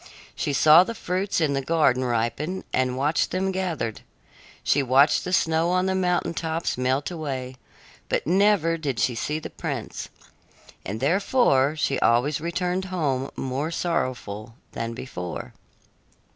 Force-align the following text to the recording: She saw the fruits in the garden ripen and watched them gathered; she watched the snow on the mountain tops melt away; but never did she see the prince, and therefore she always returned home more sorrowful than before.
She 0.35 0.51
saw 0.51 0.83
the 0.83 0.95
fruits 0.95 1.39
in 1.39 1.53
the 1.53 1.61
garden 1.61 2.03
ripen 2.03 2.63
and 2.73 2.97
watched 2.97 3.29
them 3.29 3.51
gathered; 3.51 4.01
she 4.63 4.81
watched 4.81 5.23
the 5.23 5.31
snow 5.31 5.69
on 5.69 5.85
the 5.85 5.93
mountain 5.93 6.33
tops 6.33 6.75
melt 6.75 7.11
away; 7.11 7.55
but 8.09 8.25
never 8.25 8.77
did 8.79 8.99
she 8.99 9.13
see 9.13 9.37
the 9.37 9.51
prince, 9.51 10.09
and 10.83 11.01
therefore 11.01 11.75
she 11.75 11.99
always 11.99 12.41
returned 12.41 12.85
home 12.85 13.29
more 13.35 13.69
sorrowful 13.69 14.55
than 14.71 14.93
before. 14.95 15.53